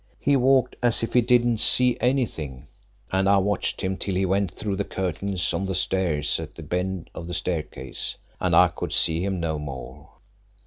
He 0.19 0.35
walked 0.35 0.75
as 0.81 1.03
if 1.03 1.13
he 1.13 1.21
didn't 1.21 1.59
see 1.59 1.95
anything, 2.01 2.65
and 3.11 3.29
I 3.29 3.37
watched 3.37 3.81
him 3.81 3.97
till 3.97 4.15
he 4.15 4.25
went 4.25 4.51
through 4.51 4.77
the 4.77 4.83
curtains 4.83 5.53
on 5.53 5.67
the 5.67 5.75
stairs 5.75 6.39
at 6.39 6.55
the 6.55 6.63
bend 6.63 7.11
of 7.13 7.27
the 7.27 7.35
staircase 7.35 8.15
and 8.39 8.55
I 8.55 8.69
could 8.69 8.93
see 8.93 9.23
him 9.23 9.39
no 9.39 9.59
more. 9.59 10.09